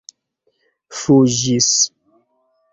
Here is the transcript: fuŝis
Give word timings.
fuŝis 0.99 1.71